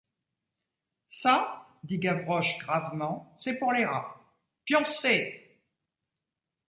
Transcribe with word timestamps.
Ça, 1.11 1.67
dit 1.83 1.99
Gavroche 1.99 2.57
gravement, 2.57 3.35
c’est 3.39 3.59
pour 3.59 3.71
les 3.71 3.85
rats.— 3.85 4.19
Pioncez! 4.65 5.59